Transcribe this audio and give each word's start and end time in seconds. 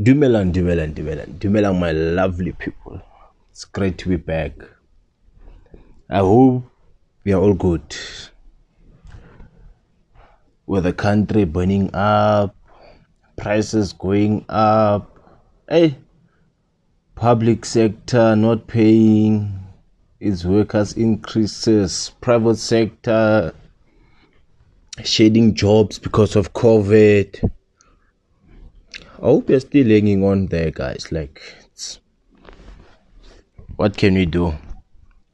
Dumelang, 0.00 0.52
Dumelang, 0.52 0.94
Dumelang, 0.94 1.40
Dumelang, 1.40 1.80
my 1.80 1.90
lovely 1.90 2.52
people. 2.52 3.02
It's 3.50 3.64
great 3.64 3.98
to 3.98 4.08
be 4.08 4.14
back. 4.14 4.52
I 6.08 6.18
hope 6.18 6.70
we 7.24 7.32
are 7.32 7.40
all 7.40 7.54
good. 7.54 7.82
With 10.66 10.84
the 10.84 10.92
country 10.92 11.44
burning 11.44 11.92
up, 11.94 12.54
prices 13.36 13.92
going 13.92 14.44
up, 14.48 15.18
hey, 15.68 15.98
public 17.16 17.64
sector 17.64 18.36
not 18.36 18.68
paying 18.68 19.58
its 20.20 20.44
workers 20.44 20.92
increases, 20.92 22.12
private 22.20 22.58
sector 22.58 23.52
shedding 25.02 25.54
jobs 25.56 25.98
because 25.98 26.36
of 26.36 26.52
COVID. 26.52 27.50
I 29.20 29.26
hope 29.26 29.50
you're 29.50 29.58
still 29.58 29.88
hanging 29.88 30.22
on 30.22 30.46
there, 30.46 30.70
guys. 30.70 31.10
Like, 31.10 31.42
what 33.74 33.96
can 33.96 34.14
we 34.14 34.26
do? 34.26 34.54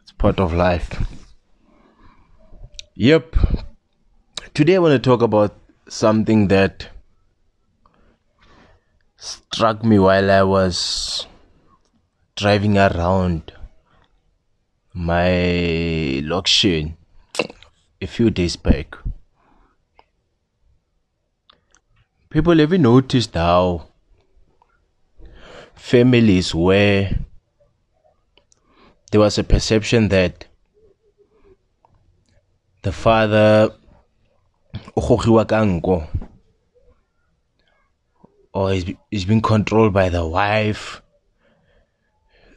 It's 0.00 0.12
part 0.12 0.40
of 0.40 0.54
life. 0.54 1.06
Yep. 2.94 3.36
Today 4.54 4.76
I 4.76 4.78
want 4.78 4.92
to 4.92 4.98
talk 4.98 5.20
about 5.20 5.54
something 5.86 6.48
that 6.48 6.88
struck 9.18 9.84
me 9.84 9.98
while 9.98 10.30
I 10.30 10.44
was 10.44 11.26
driving 12.36 12.78
around 12.78 13.52
my 14.94 16.22
location 16.24 16.96
a 18.00 18.06
few 18.06 18.30
days 18.30 18.56
back. 18.56 18.96
People, 22.34 22.58
have 22.58 22.72
you 22.72 22.78
noticed 22.78 23.34
how 23.34 23.86
families 25.76 26.52
where 26.52 27.16
there 29.12 29.20
was 29.20 29.38
a 29.38 29.44
perception 29.44 30.08
that 30.08 30.44
the 32.82 32.90
father 32.90 33.70
or 38.52 38.72
is, 38.72 38.84
is 39.12 39.24
being 39.24 39.40
controlled 39.40 39.92
by 39.92 40.08
the 40.08 40.26
wife. 40.26 41.02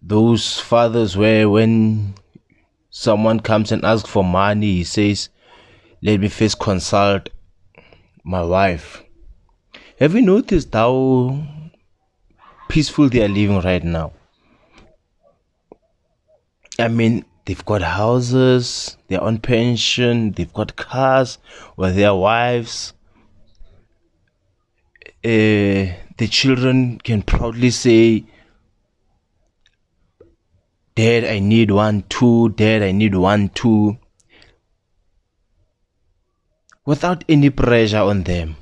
Those 0.00 0.60
fathers 0.60 1.16
where 1.16 1.50
when 1.50 2.14
someone 2.90 3.40
comes 3.40 3.72
and 3.72 3.84
asks 3.84 4.08
for 4.08 4.22
money 4.22 4.74
he 4.74 4.84
says 4.84 5.30
let 6.00 6.20
me 6.20 6.28
first 6.28 6.60
consult 6.60 7.28
my 8.22 8.44
wife 8.44 9.03
have 9.98 10.14
you 10.14 10.22
noticed 10.22 10.72
how 10.72 11.46
peaceful 12.68 13.08
they 13.08 13.22
are 13.24 13.28
living 13.28 13.60
right 13.60 13.84
now? 13.84 14.12
I 16.78 16.88
mean, 16.88 17.24
they've 17.44 17.64
got 17.64 17.82
houses, 17.82 18.96
they're 19.08 19.22
on 19.22 19.38
pension, 19.38 20.32
they've 20.32 20.52
got 20.52 20.76
cars 20.76 21.38
with 21.76 21.94
their 21.94 22.14
wives. 22.14 22.92
Uh, 25.24 25.94
the 26.18 26.28
children 26.28 26.98
can 26.98 27.22
proudly 27.22 27.70
say, 27.70 28.24
Dad, 30.96 31.24
I 31.24 31.40
need 31.40 31.70
one, 31.70 32.04
two. 32.08 32.50
Dad, 32.50 32.82
I 32.82 32.92
need 32.92 33.14
one, 33.14 33.48
two. 33.48 33.98
Without 36.86 37.24
any 37.28 37.50
pressure 37.50 37.98
on 37.98 38.22
them. 38.22 38.56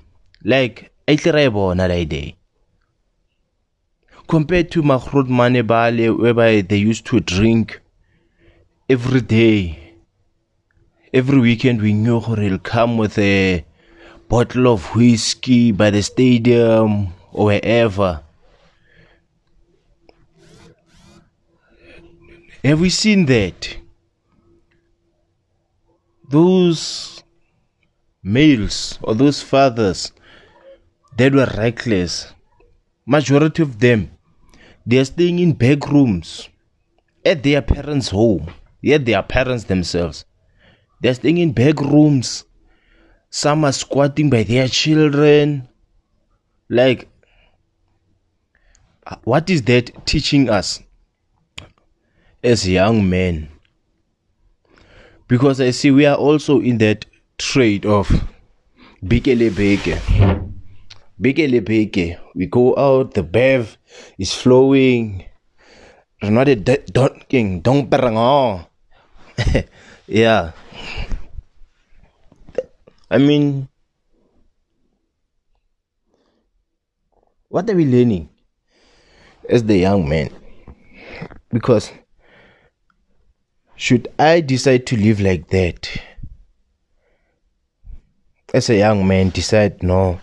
Like, 0.44 0.91
a 1.06 1.16
tla 1.16 1.50
bona 1.50 1.88
that 1.88 2.08
day? 2.08 2.36
Compared 4.28 4.70
to 4.70 4.82
Mahrod 4.82 5.28
Mane 5.28 5.66
Bale 5.66 6.14
whereby 6.16 6.60
they 6.62 6.76
used 6.76 7.06
to 7.06 7.20
drink 7.20 7.80
every 8.88 9.20
day 9.20 9.82
every 11.12 11.38
weekend 11.38 11.82
we 11.82 11.92
knew 11.92 12.20
he'll 12.20 12.58
come 12.58 12.96
with 12.96 13.18
a 13.18 13.64
bottle 14.28 14.66
of 14.66 14.94
whiskey 14.94 15.70
by 15.70 15.90
the 15.90 16.02
stadium 16.02 17.08
or 17.32 17.46
wherever. 17.46 18.22
Have 22.64 22.80
we 22.80 22.88
seen 22.88 23.26
that? 23.26 23.76
Those 26.30 27.22
males 28.22 28.98
or 29.02 29.14
those 29.14 29.42
fathers 29.42 30.12
that 31.16 31.32
were 31.32 31.50
reckless. 31.56 32.32
Majority 33.06 33.62
of 33.62 33.78
them, 33.78 34.10
they 34.86 34.98
are 34.98 35.04
staying 35.04 35.38
in 35.38 35.52
back 35.52 35.88
rooms 35.88 36.48
at 37.24 37.42
their 37.42 37.62
parents' 37.62 38.10
home, 38.10 38.50
yet 38.80 39.04
their 39.04 39.22
parents 39.22 39.64
themselves. 39.64 40.24
They're 41.00 41.14
staying 41.14 41.38
in 41.38 41.52
back 41.52 41.80
rooms. 41.80 42.44
Some 43.30 43.64
are 43.64 43.72
squatting 43.72 44.30
by 44.30 44.44
their 44.44 44.68
children. 44.68 45.68
Like, 46.68 47.08
uh, 49.06 49.16
what 49.24 49.50
is 49.50 49.62
that 49.62 50.06
teaching 50.06 50.48
us 50.48 50.80
as 52.42 52.68
young 52.68 53.08
men? 53.08 53.48
Because 55.26 55.60
I 55.60 55.70
see 55.70 55.90
we 55.90 56.06
are 56.06 56.16
also 56.16 56.60
in 56.60 56.78
that 56.78 57.06
trade 57.38 57.84
of 57.84 58.28
bigele 61.22 61.64
beke. 61.64 62.18
We 62.34 62.46
go 62.46 62.76
out, 62.76 63.14
the 63.14 63.22
bev 63.22 63.78
is 64.18 64.34
flowing. 64.34 65.24
A 66.20 66.26
donking, 66.26 67.62
perang 67.90 68.66
Yeah. 70.06 70.52
I 73.10 73.18
mean, 73.18 73.68
what 77.48 77.68
are 77.68 77.74
we 77.74 77.84
learning 77.84 78.28
as 79.48 79.64
the 79.64 79.76
young 79.76 80.08
man? 80.08 80.30
Because 81.50 81.92
should 83.76 84.08
I 84.18 84.40
decide 84.40 84.86
to 84.86 84.96
live 84.96 85.20
like 85.20 85.48
that, 85.48 85.90
as 88.54 88.70
a 88.70 88.76
young 88.76 89.06
man, 89.06 89.30
decide 89.30 89.82
no, 89.82 90.20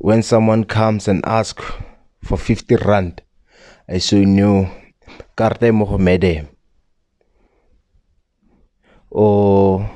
when 0.00 0.22
someone 0.22 0.64
comes 0.64 1.06
and 1.08 1.20
asks 1.26 1.62
for 2.24 2.38
50 2.38 2.76
rand, 2.76 3.22
I 3.86 3.98
say 3.98 4.24
no, 4.24 4.72
Karte 5.36 5.74
Mohammed. 5.74 6.48
Or 9.10 9.90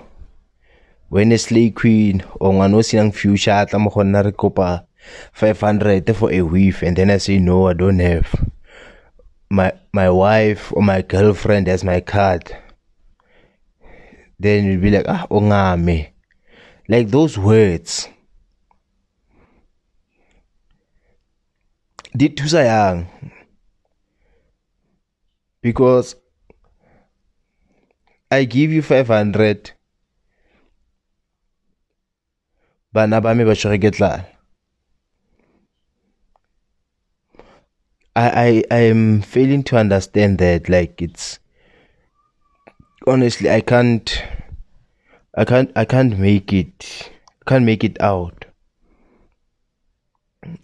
when 1.08 1.32
a 1.32 1.38
slave 1.38 1.74
queen 1.74 2.22
or 2.36 2.52
ngano 2.52 2.84
sinang 2.84 3.14
future 3.14 3.64
tla 3.64 3.78
mo 3.78 3.88
kopa 3.88 4.84
500 5.32 6.14
for 6.14 6.30
a 6.30 6.42
weave. 6.42 6.82
And 6.82 6.96
then 6.96 7.10
I 7.10 7.16
say 7.16 7.38
no 7.38 7.68
I 7.68 7.72
don't 7.72 8.00
have. 8.00 8.28
My 9.48 9.72
my 9.92 10.10
wife 10.10 10.72
or 10.74 10.82
my 10.82 11.00
girlfriend 11.00 11.68
as 11.68 11.84
my 11.84 12.00
card. 12.00 12.52
Then 14.38 14.66
you'll 14.66 14.82
be 14.82 14.90
like 14.90 15.06
ah 15.08 15.26
ongame. 15.30 16.12
Like 16.88 17.08
those 17.08 17.38
words 17.38 18.08
di 22.14 22.30
thusa 22.30 22.62
yang? 22.62 23.10
Because 25.60 26.14
I 28.30 28.44
give 28.44 28.70
you 28.70 28.82
500 28.82 29.74
bana 32.94 33.18
ba 33.20 33.34
me 33.34 33.42
ba 33.42 33.58
tshwere 33.58 33.82
ke 33.82 33.90
tlala. 33.90 34.30
I, 38.14 38.26
I 38.30 38.50
I 38.70 38.80
am 38.86 39.22
failing 39.22 39.66
to 39.66 39.76
understand 39.76 40.38
that 40.38 40.68
like 40.70 41.02
it's 41.02 41.40
honestly 43.10 43.50
I 43.50 43.58
can't 43.60 44.06
I 45.34 45.44
can't 45.44 45.74
I 45.74 45.84
can't 45.84 46.14
make 46.18 46.52
it 46.54 47.10
can't 47.46 47.66
make 47.66 47.82
it 47.82 47.98
out. 48.00 48.44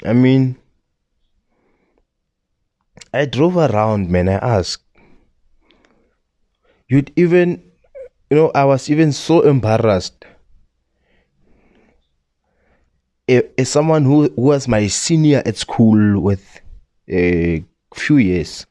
I 0.06 0.12
mean 0.12 0.59
I 3.12 3.26
drove 3.26 3.56
around, 3.56 4.08
man. 4.08 4.28
I 4.28 4.34
asked. 4.34 4.84
You'd 6.88 7.12
even, 7.16 7.62
you 8.30 8.36
know, 8.36 8.50
I 8.54 8.64
was 8.64 8.90
even 8.90 9.12
so 9.12 9.42
embarrassed. 9.42 10.24
As 13.28 13.68
someone 13.68 14.04
who, 14.04 14.28
who 14.28 14.42
was 14.42 14.66
my 14.66 14.88
senior 14.88 15.42
at 15.46 15.56
school 15.56 16.20
with 16.20 16.60
a 17.08 17.64
few 17.94 18.16
years 18.16 18.66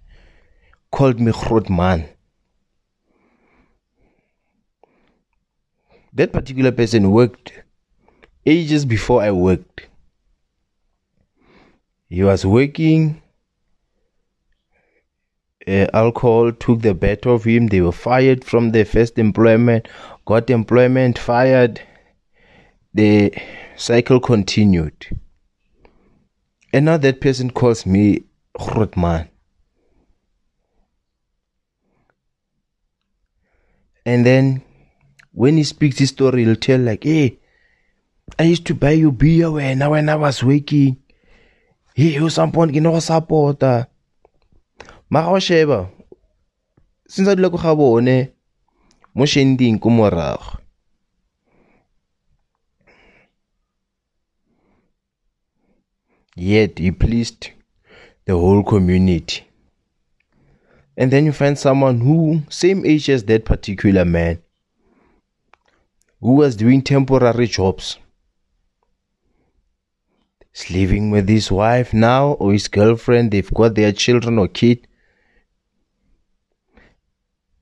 called 0.91 1.19
me 1.19 1.31
Grootman. 1.31 2.09
That 6.11 6.33
particular 6.33 6.71
person 6.71 7.11
worked 7.11 7.53
ages 8.45 8.83
before 8.83 9.21
I 9.21 9.31
worked. 9.31 9.87
He 12.09 12.23
was 12.23 12.45
working. 12.45 13.21
Uh, 15.69 15.85
alcohol 15.93 16.51
took 16.51 16.81
the 16.81 16.95
better 16.95 17.29
of 17.29 17.43
him. 17.43 17.67
They 17.67 17.81
were 17.81 17.91
fired 17.91 18.43
from 18.43 18.71
their 18.71 18.85
first 18.85 19.19
employment, 19.19 19.87
got 20.25 20.49
employment, 20.49 21.19
fired. 21.19 21.79
The 22.95 23.31
cycle 23.75 24.19
continued. 24.19 25.05
And 26.73 26.85
now 26.85 26.97
that 26.97 27.21
person 27.21 27.51
calls 27.51 27.85
me 27.85 28.23
Grootman. 28.57 29.29
And 34.07 34.25
then 34.25 34.63
when 35.33 35.57
he 35.57 35.63
speaks 35.63 35.99
his 35.99 36.09
story, 36.09 36.45
he'll 36.45 36.55
tell 36.55 36.79
like, 36.79 37.03
hey, 37.03 37.37
I 38.39 38.43
used 38.43 38.65
to 38.67 38.73
buy 38.73 38.91
you 38.91 39.11
beer 39.11 39.51
when, 39.51 39.87
when 39.87 40.09
I 40.09 40.15
was 40.15 40.43
working. 40.43 40.97
Hey, 41.93 42.13
you 42.15 42.29
someone 42.31 42.71
ke 42.71 42.81
no 42.81 42.93
go 42.93 42.99
support-a. 42.99 43.87
Mara 45.11 45.31
o 45.31 45.39
sheba, 45.39 45.89
since 47.07 47.27
a 47.27 47.35
dula 47.35 47.49
ko 47.49 47.57
ga 47.57 47.73
bone, 47.73 48.29
mo 49.15 49.25
shending 49.25 49.79
ko 49.81 49.89
morago. 49.89 50.59
Yet 56.35 56.77
he 56.77 56.91
pleased 56.91 57.49
the 58.25 58.37
whole 58.37 58.63
community. 58.63 59.43
And 60.95 61.11
then 61.11 61.25
you 61.25 61.31
find 61.31 61.57
someone 61.57 62.01
who, 62.01 62.43
same 62.49 62.85
age 62.85 63.09
as 63.09 63.23
that 63.23 63.45
particular 63.45 64.05
man, 64.05 64.43
who 66.21 66.33
was 66.35 66.55
doing 66.55 66.81
temporary 66.83 67.47
jobs. 67.47 67.97
Living 70.69 71.09
with 71.09 71.29
his 71.29 71.49
wife 71.51 71.93
now 71.93 72.33
or 72.33 72.51
his 72.51 72.67
girlfriend, 72.67 73.31
they've 73.31 73.53
got 73.53 73.75
their 73.75 73.93
children 73.93 74.37
or 74.37 74.49
kid. 74.49 74.85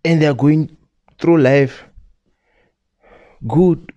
And 0.07 0.21
they're 0.21 0.33
going 0.33 0.77
through 1.19 1.39
life 1.41 1.83
good. 3.45 3.91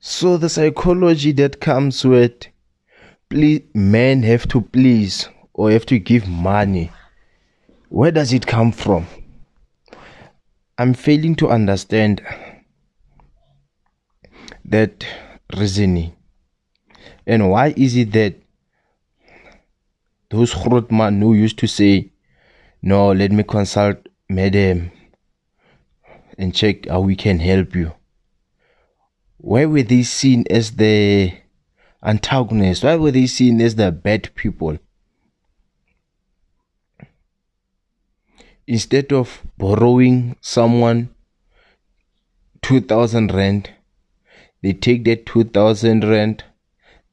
So 0.00 0.36
the 0.36 0.50
psychology 0.50 1.32
that 1.32 1.62
comes 1.62 2.04
with 2.04 2.48
please 3.30 3.62
men 3.72 4.22
have 4.24 4.46
to 4.48 4.60
please 4.60 5.30
or 5.54 5.70
have 5.70 5.86
to 5.86 5.98
give 5.98 6.28
money. 6.28 6.90
Where 7.88 8.10
does 8.10 8.34
it 8.34 8.46
come 8.46 8.70
from? 8.70 9.06
I'm 10.76 10.92
failing 10.92 11.36
to 11.36 11.48
understand 11.48 12.20
that 14.66 15.06
reasoning. 15.56 16.14
And 17.26 17.50
why 17.50 17.72
is 17.78 17.96
it 17.96 18.12
that 18.12 18.34
those 20.28 20.52
Grootman 20.52 21.20
who 21.20 21.32
used 21.32 21.58
to 21.60 21.66
say, 21.66 22.11
No, 22.84 23.12
let 23.12 23.30
me 23.30 23.44
consult 23.44 24.08
Madam 24.28 24.90
and 26.36 26.52
check 26.52 26.88
how 26.88 27.00
we 27.00 27.14
can 27.14 27.38
help 27.38 27.76
you? 27.76 27.92
Why 29.36 29.66
were 29.66 29.84
they 29.84 30.02
seen 30.02 30.44
as 30.50 30.72
the 30.72 31.32
antagonists? 32.02 32.82
Why 32.82 32.96
were 32.96 33.12
they 33.12 33.26
seen 33.26 33.60
as 33.60 33.76
the 33.76 33.92
bad 33.92 34.34
people? 34.34 34.78
Instead 38.66 39.12
of 39.12 39.42
borrowing 39.58 40.36
someone 40.40 41.14
2000 42.62 43.32
rand, 43.32 43.70
they 44.60 44.72
take 44.72 45.04
that 45.04 45.26
2000 45.26 46.02
rand, 46.02 46.44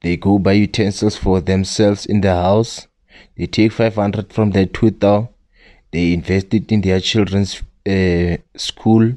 they 0.02 0.18
go 0.18 0.40
buy 0.40 0.54
utensils 0.54 1.16
for 1.16 1.42
themselves 1.42 2.08
in 2.08 2.22
the 2.22 2.34
house, 2.34 2.88
they 3.38 3.46
take 3.46 3.72
500 3.72 4.34
from 4.34 4.52
that 4.52 4.74
2000, 4.74 5.30
they 5.92 6.14
invested 6.14 6.72
in 6.72 6.82
their 6.82 7.00
children's 7.00 7.62
uh, 7.88 8.38
school, 8.56 9.14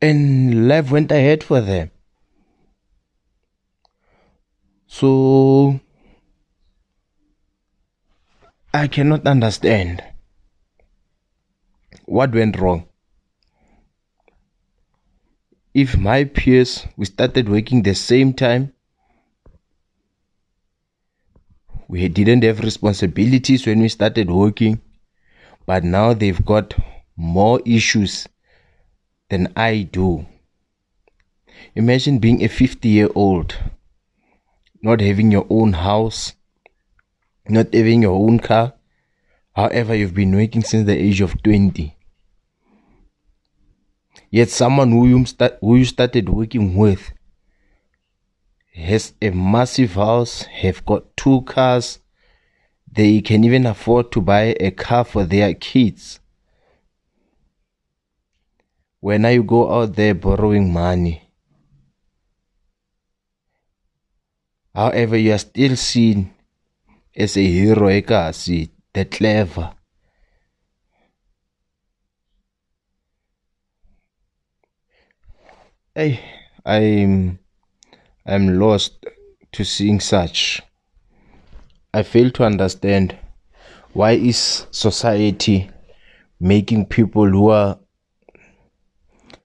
and 0.00 0.68
life 0.68 0.90
went 0.90 1.10
ahead 1.10 1.42
for 1.42 1.60
them. 1.60 1.90
So 4.86 5.80
I 8.72 8.88
cannot 8.88 9.26
understand 9.26 10.02
what 12.04 12.32
went 12.32 12.58
wrong. 12.58 12.88
If 15.74 15.98
my 15.98 16.24
peers 16.24 16.86
we 16.96 17.04
started 17.04 17.48
working 17.48 17.82
the 17.82 17.94
same 17.94 18.32
time, 18.32 18.72
we 21.88 22.08
didn't 22.08 22.42
have 22.42 22.60
responsibilities 22.60 23.66
when 23.66 23.80
we 23.80 23.88
started 23.88 24.30
working, 24.30 24.80
but 25.66 25.84
now 25.84 26.12
they've 26.12 26.44
got 26.44 26.74
more 27.16 27.60
issues 27.64 28.26
than 29.30 29.52
I 29.56 29.88
do. 29.90 30.26
Imagine 31.74 32.18
being 32.18 32.42
a 32.42 32.48
50 32.48 32.88
year 32.88 33.08
old, 33.14 33.56
not 34.82 35.00
having 35.00 35.30
your 35.30 35.46
own 35.48 35.72
house, 35.72 36.34
not 37.48 37.72
having 37.72 38.02
your 38.02 38.16
own 38.16 38.38
car. 38.38 38.74
However, 39.54 39.94
you've 39.94 40.14
been 40.14 40.34
working 40.34 40.62
since 40.62 40.86
the 40.86 40.96
age 40.96 41.20
of 41.20 41.42
20. 41.42 41.96
Yet, 44.30 44.50
someone 44.50 44.90
who 44.90 45.06
you, 45.06 45.24
start, 45.24 45.56
who 45.60 45.76
you 45.76 45.84
started 45.84 46.28
working 46.28 46.76
with 46.76 47.12
has 48.76 49.14
a 49.22 49.30
massive 49.30 49.94
house, 49.94 50.42
have 50.42 50.84
got 50.84 51.16
two 51.16 51.40
cars, 51.42 51.98
they 52.90 53.20
can 53.22 53.42
even 53.44 53.66
afford 53.66 54.12
to 54.12 54.20
buy 54.20 54.54
a 54.60 54.70
car 54.70 55.04
for 55.04 55.24
their 55.24 55.54
kids 55.54 56.20
when 59.00 59.24
you 59.24 59.42
go 59.42 59.72
out 59.72 59.94
there 59.94 60.14
borrowing 60.14 60.72
money. 60.72 61.22
However, 64.74 65.16
you 65.16 65.32
are 65.32 65.38
still 65.38 65.76
seen 65.76 66.34
as 67.16 67.36
a 67.36 67.42
hero, 67.42 67.88
ekasi, 67.88 68.68
the 68.92 69.06
clever. 69.06 69.72
Hey, 75.94 76.20
I'm 76.64 77.38
I'm 78.28 78.58
lost 78.58 79.06
to 79.52 79.64
seeing 79.64 80.00
such. 80.00 80.60
I 81.94 82.02
fail 82.02 82.30
to 82.32 82.44
understand 82.44 83.16
why 83.92 84.12
is 84.12 84.66
society 84.72 85.70
making 86.40 86.86
people 86.86 87.24
who 87.28 87.50
are 87.50 87.78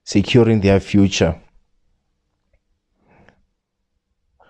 securing 0.04 0.62
their 0.62 0.80
future. 0.80 1.40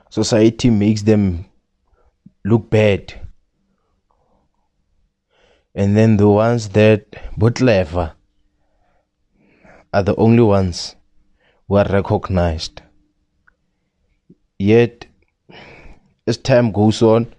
Society 0.09 0.69
makes 0.69 1.01
them 1.01 1.45
look 2.45 2.69
bad. 2.69 3.13
And 5.75 5.95
then 5.95 6.15
the 6.15 6.29
ones 6.29 6.69
that 6.69 7.05
but 7.37 7.55
clever 7.55 8.13
are 9.93 10.03
the 10.03 10.15
only 10.15 10.41
ones 10.41 10.95
who 11.67 11.75
are 11.75 11.87
recognized. 11.89 12.81
Yet, 14.61 15.07
as 16.27 16.37
time 16.37 16.71
goes 16.71 17.01
on, 17.01 17.33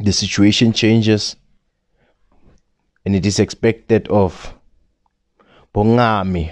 the 0.00 0.12
situation 0.12 0.72
changes, 0.72 1.36
and 3.06 3.14
it 3.14 3.24
is 3.24 3.38
expected 3.38 4.08
of 4.08 4.52
Bongami 5.72 6.50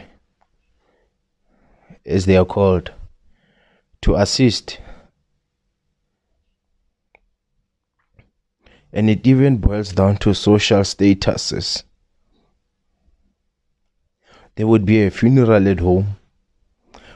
as 2.07 2.27
they 2.27 2.37
are 2.37 2.45
called, 2.45 2.93
to 4.03 4.15
assist. 4.15 4.79
And 8.93 9.11
it 9.11 9.27
even 9.27 9.59
boils 9.59 9.93
down 9.93 10.19
to 10.19 10.33
social 10.33 10.83
statuses. 10.83 11.83
There 14.55 14.69
would 14.69 14.85
be 14.85 15.03
a 15.03 15.11
funeral 15.11 15.67
at 15.67 15.81
home. 15.81 16.19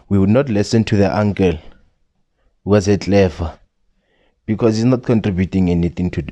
We 0.09 0.19
would 0.19 0.31
not 0.31 0.49
listen 0.49 0.83
to 0.87 0.97
the 0.97 1.17
uncle 1.17 1.61
was 2.65 2.89
at 2.89 3.03
clever 3.03 3.59
because 4.47 4.77
he's 4.77 4.85
not 4.85 5.03
contributing 5.03 5.71
anything 5.71 6.11
to 6.11 6.25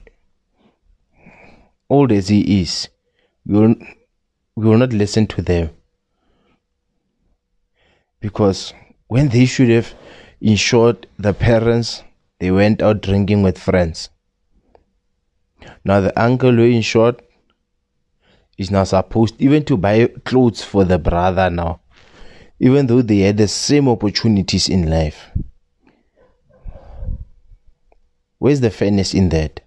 old 1.90 2.10
as 2.10 2.28
he 2.28 2.62
is. 2.62 2.88
We 3.44 3.58
will, 3.58 3.74
we 4.56 4.66
will 4.66 4.78
not 4.78 4.92
listen 4.92 5.26
to 5.28 5.42
them 5.42 5.70
because 8.20 8.72
when 9.08 9.28
they 9.28 9.44
should 9.44 9.68
have 9.68 9.94
insured 10.40 11.06
the 11.18 11.34
parents, 11.34 12.02
they 12.38 12.50
went 12.50 12.80
out 12.80 13.02
drinking 13.02 13.42
with 13.42 13.58
friends. 13.58 14.08
Now 15.84 16.00
the 16.00 16.18
uncle 16.20 16.52
who 16.52 16.62
insured 16.62 17.22
is 18.56 18.70
now 18.70 18.84
supposed 18.84 19.34
even 19.38 19.64
to 19.66 19.76
buy 19.76 20.06
clothes 20.24 20.62
for 20.62 20.84
the 20.84 20.98
brother 20.98 21.50
now, 21.50 21.80
even 22.58 22.86
though 22.86 23.02
they 23.02 23.18
had 23.18 23.36
the 23.36 23.48
same 23.48 23.88
opportunities 23.88 24.68
in 24.68 24.88
life. 24.88 25.30
Where's 28.42 28.58
the 28.58 28.70
fairness 28.70 29.14
in 29.14 29.28
that? 29.28 29.60